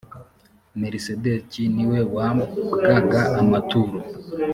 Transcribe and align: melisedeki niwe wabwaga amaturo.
melisedeki 0.79 1.61
niwe 1.75 1.99
wabwaga 2.15 3.21
amaturo. 3.41 3.97